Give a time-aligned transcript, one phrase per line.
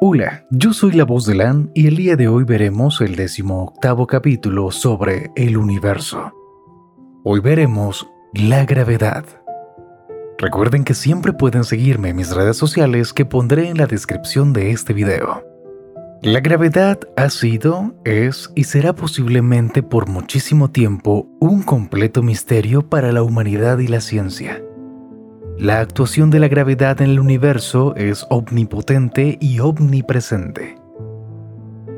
[0.00, 4.06] Hola, yo soy la voz de Lan y el día de hoy veremos el decimoctavo
[4.06, 6.32] capítulo sobre el universo.
[7.24, 9.24] Hoy veremos la gravedad.
[10.38, 14.70] Recuerden que siempre pueden seguirme en mis redes sociales que pondré en la descripción de
[14.70, 15.42] este video.
[16.22, 23.10] La gravedad ha sido, es y será posiblemente por muchísimo tiempo un completo misterio para
[23.10, 24.62] la humanidad y la ciencia.
[25.58, 30.76] La actuación de la gravedad en el universo es omnipotente y omnipresente,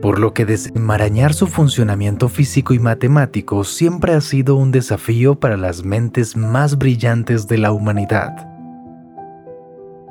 [0.00, 5.58] por lo que desenmarañar su funcionamiento físico y matemático siempre ha sido un desafío para
[5.58, 8.48] las mentes más brillantes de la humanidad.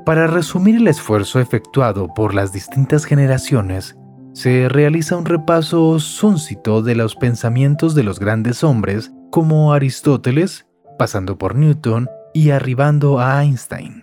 [0.05, 3.97] Para resumir el esfuerzo efectuado por las distintas generaciones,
[4.33, 10.67] se realiza un repaso súncito de los pensamientos de los grandes hombres como Aristóteles,
[10.99, 12.07] pasando por Newton,
[12.39, 14.02] y arribando a Einstein.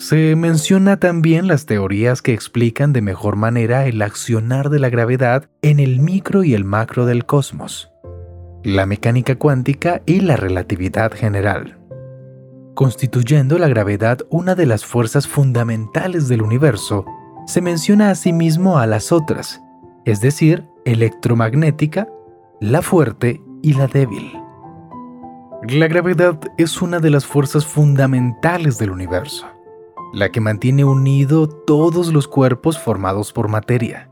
[0.00, 5.48] Se menciona también las teorías que explican de mejor manera el accionar de la gravedad
[5.62, 7.92] en el micro y el macro del cosmos,
[8.64, 11.78] la mecánica cuántica y la relatividad general,
[12.74, 17.04] constituyendo la gravedad una de las fuerzas fundamentales del universo,
[17.46, 19.62] se menciona asimismo a las otras,
[20.04, 22.08] es decir, electromagnética,
[22.60, 24.32] la fuerte y la débil.
[25.66, 29.44] La gravedad es una de las fuerzas fundamentales del universo,
[30.12, 34.08] la que mantiene unido todos los cuerpos formados por materia.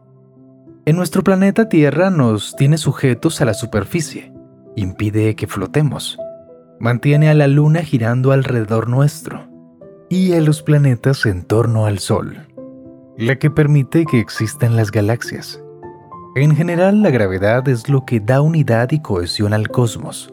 [0.87, 4.33] En nuestro planeta Tierra nos tiene sujetos a la superficie,
[4.75, 6.19] impide que flotemos,
[6.81, 9.49] mantiene a la Luna girando alrededor nuestro
[10.11, 12.39] y a los planetas en torno al Sol,
[13.17, 15.63] la que permite que existan las galaxias.
[16.35, 20.33] En general, la gravedad es lo que da unidad y cohesión al cosmos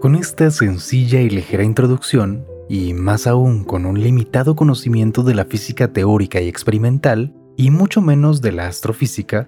[0.00, 5.44] con esta sencilla y ligera introducción, y más aún con un limitado conocimiento de la
[5.44, 9.46] física teórica y experimental, y mucho menos de la astrofísica,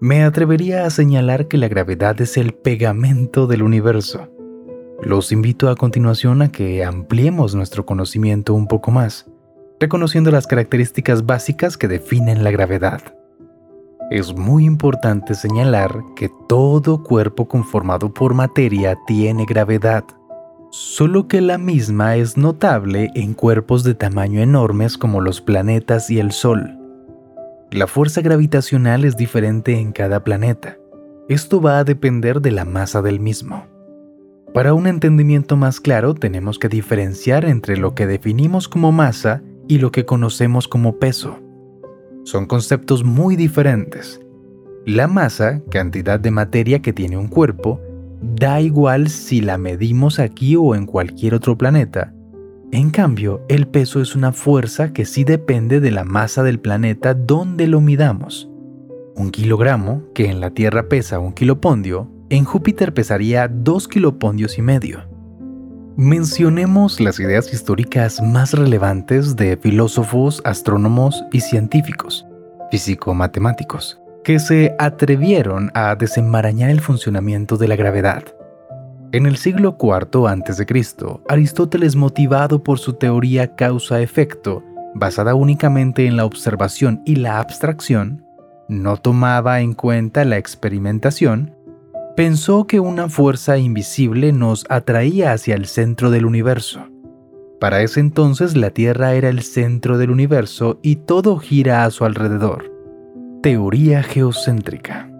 [0.00, 4.30] me atrevería a señalar que la gravedad es el pegamento del universo.
[5.02, 9.30] Los invito a continuación a que ampliemos nuestro conocimiento un poco más,
[9.78, 13.19] reconociendo las características básicas que definen la gravedad.
[14.10, 20.02] Es muy importante señalar que todo cuerpo conformado por materia tiene gravedad,
[20.72, 26.18] solo que la misma es notable en cuerpos de tamaño enormes como los planetas y
[26.18, 26.76] el Sol.
[27.70, 30.76] La fuerza gravitacional es diferente en cada planeta.
[31.28, 33.68] Esto va a depender de la masa del mismo.
[34.52, 39.78] Para un entendimiento más claro tenemos que diferenciar entre lo que definimos como masa y
[39.78, 41.38] lo que conocemos como peso.
[42.24, 44.20] Son conceptos muy diferentes.
[44.86, 47.80] La masa, cantidad de materia que tiene un cuerpo,
[48.20, 52.14] da igual si la medimos aquí o en cualquier otro planeta.
[52.72, 57.14] En cambio, el peso es una fuerza que sí depende de la masa del planeta
[57.14, 58.48] donde lo midamos.
[59.16, 64.62] Un kilogramo, que en la Tierra pesa un kilopondio, en Júpiter pesaría dos kilopondios y
[64.62, 65.09] medio.
[66.02, 72.24] Mencionemos las ideas históricas más relevantes de filósofos, astrónomos y científicos,
[72.70, 78.24] físico-matemáticos, que se atrevieron a desenmarañar el funcionamiento de la gravedad.
[79.12, 80.66] En el siglo IV a.C.,
[81.28, 88.24] Aristóteles, motivado por su teoría causa-efecto, basada únicamente en la observación y la abstracción,
[88.70, 91.54] no tomaba en cuenta la experimentación
[92.20, 96.86] pensó que una fuerza invisible nos atraía hacia el centro del universo.
[97.58, 102.04] Para ese entonces la Tierra era el centro del universo y todo gira a su
[102.04, 102.70] alrededor.
[103.42, 105.10] Teoría geocéntrica.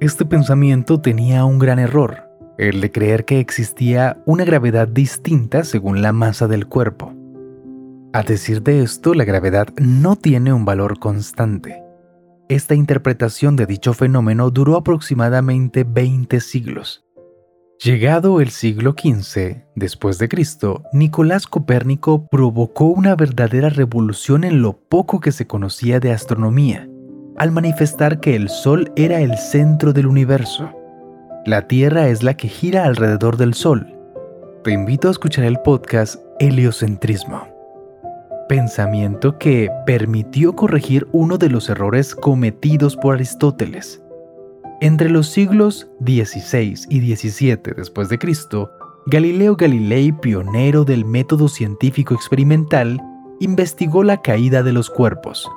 [0.00, 6.00] Este pensamiento tenía un gran error, el de creer que existía una gravedad distinta según
[6.00, 7.12] la masa del cuerpo.
[8.12, 11.85] A decir de esto, la gravedad no tiene un valor constante.
[12.48, 17.04] Esta interpretación de dicho fenómeno duró aproximadamente 20 siglos.
[17.82, 24.78] Llegado el siglo XV después de Cristo, Nicolás Copérnico provocó una verdadera revolución en lo
[24.78, 26.88] poco que se conocía de astronomía,
[27.36, 30.70] al manifestar que el Sol era el centro del universo.
[31.46, 33.92] La Tierra es la que gira alrededor del Sol.
[34.62, 37.55] Te invito a escuchar el podcast Heliocentrismo
[38.48, 44.02] pensamiento que permitió corregir uno de los errores cometidos por Aristóteles.
[44.80, 48.70] Entre los siglos XVI y XVII después de Cristo,
[49.06, 53.00] Galileo Galilei, pionero del método científico experimental,
[53.40, 55.48] investigó la caída de los cuerpos,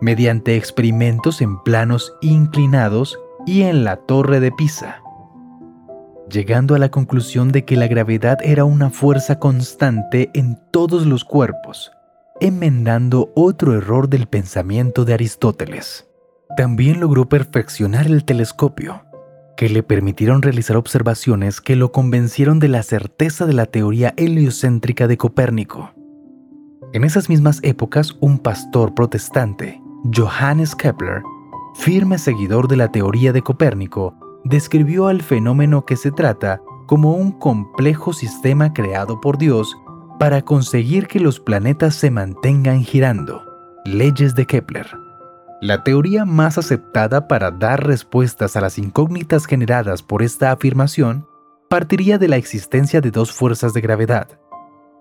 [0.00, 5.02] mediante experimentos en planos inclinados y en la torre de Pisa,
[6.30, 11.24] llegando a la conclusión de que la gravedad era una fuerza constante en todos los
[11.24, 11.90] cuerpos,
[12.40, 16.08] enmendando otro error del pensamiento de Aristóteles.
[16.56, 19.04] También logró perfeccionar el telescopio,
[19.56, 25.06] que le permitieron realizar observaciones que lo convencieron de la certeza de la teoría heliocéntrica
[25.06, 25.92] de Copérnico.
[26.92, 29.80] En esas mismas épocas, un pastor protestante,
[30.14, 31.22] Johannes Kepler,
[31.74, 37.32] firme seguidor de la teoría de Copérnico, describió al fenómeno que se trata como un
[37.32, 39.76] complejo sistema creado por Dios
[40.18, 43.44] para conseguir que los planetas se mantengan girando.
[43.84, 44.86] Leyes de Kepler.
[45.60, 51.26] La teoría más aceptada para dar respuestas a las incógnitas generadas por esta afirmación
[51.68, 54.28] partiría de la existencia de dos fuerzas de gravedad,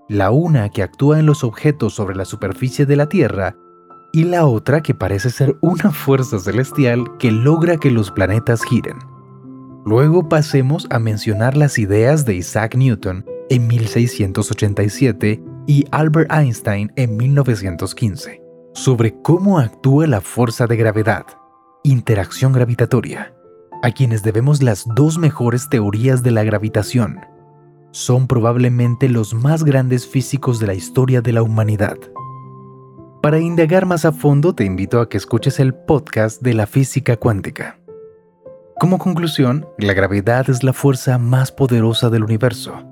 [0.10, 3.56] la una que actúa en los objetos sobre la superficie de la Tierra
[4.12, 8.98] y la otra que parece ser una fuerza celestial que logra que los planetas giren.
[9.86, 17.18] Luego pasemos a mencionar las ideas de Isaac Newton en 1687 y Albert Einstein en
[17.18, 18.42] 1915
[18.74, 21.25] sobre cómo actúa la fuerza de gravedad,
[21.84, 23.34] interacción gravitatoria,
[23.84, 27.19] a quienes debemos las dos mejores teorías de la gravitación.
[27.92, 31.98] Son probablemente los más grandes físicos de la historia de la humanidad.
[33.22, 37.16] Para indagar más a fondo te invito a que escuches el podcast de la física
[37.18, 37.80] cuántica.
[38.80, 42.84] Como conclusión, la gravedad es la fuerza más poderosa del universo.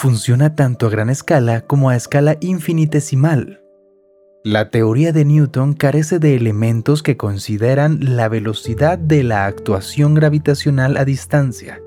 [0.00, 3.60] Funciona tanto a gran escala como a escala infinitesimal
[4.44, 10.96] la teoría de Newton carece de elementos que consideran la velocidad de la actuación gravitacional
[10.96, 11.82] a distancia.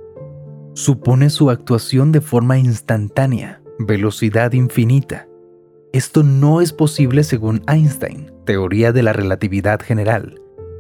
[0.73, 5.27] Supone su actuación de forma instantánea, velocidad infinita.
[5.93, 10.39] Esto no es posible según Einstein, teoría de la relatividad general,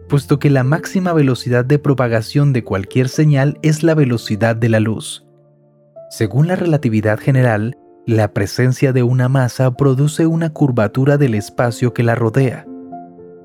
[0.09, 4.81] puesto que la máxima velocidad de propagación de cualquier señal es la velocidad de la
[4.81, 5.25] luz.
[6.11, 12.03] Según la relatividad general, la presencia de una masa produce una curvatura del espacio que
[12.03, 12.67] la rodea,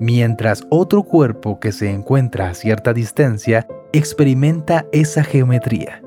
[0.01, 6.03] mientras otro cuerpo que se encuentra a cierta distancia experimenta esa geometría,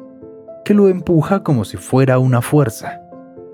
[0.67, 3.01] que lo empuja como si fuera una fuerza.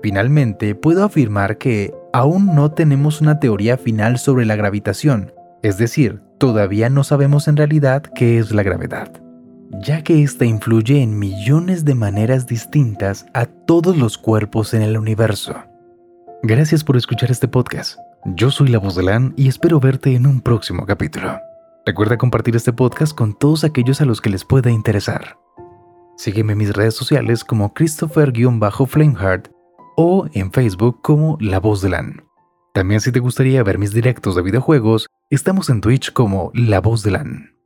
[0.03, 5.31] Finalmente, puedo afirmar que aún no tenemos una teoría final sobre la gravitación,
[5.63, 9.09] es decir, todavía no sabemos en realidad qué es la gravedad
[9.71, 14.97] ya que ésta influye en millones de maneras distintas a todos los cuerpos en el
[14.97, 15.55] universo.
[16.43, 17.97] Gracias por escuchar este podcast.
[18.35, 21.39] Yo soy la voz de Lan y espero verte en un próximo capítulo.
[21.85, 25.37] Recuerda compartir este podcast con todos aquellos a los que les pueda interesar.
[26.17, 29.47] Sígueme en mis redes sociales como Christopher-Flameheart
[29.95, 32.23] o en Facebook como La Voz de Lan.
[32.73, 37.03] También si te gustaría ver mis directos de videojuegos, estamos en Twitch como La Voz
[37.03, 37.56] de Lan.